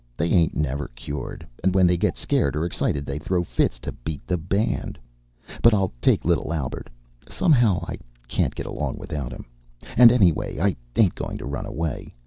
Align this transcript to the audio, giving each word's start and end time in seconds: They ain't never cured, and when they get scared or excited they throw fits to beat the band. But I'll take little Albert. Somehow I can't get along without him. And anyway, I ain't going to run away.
They 0.17 0.29
ain't 0.29 0.55
never 0.55 0.87
cured, 0.95 1.45
and 1.63 1.75
when 1.75 1.85
they 1.85 1.95
get 1.95 2.17
scared 2.17 2.55
or 2.55 2.65
excited 2.65 3.05
they 3.05 3.19
throw 3.19 3.43
fits 3.43 3.77
to 3.81 3.91
beat 3.91 4.25
the 4.25 4.35
band. 4.35 4.97
But 5.61 5.75
I'll 5.75 5.93
take 6.01 6.25
little 6.25 6.51
Albert. 6.55 6.89
Somehow 7.29 7.85
I 7.87 7.99
can't 8.27 8.55
get 8.55 8.65
along 8.65 8.97
without 8.97 9.31
him. 9.31 9.45
And 9.95 10.11
anyway, 10.11 10.59
I 10.59 10.75
ain't 10.95 11.13
going 11.13 11.37
to 11.37 11.45
run 11.45 11.67
away. 11.67 12.15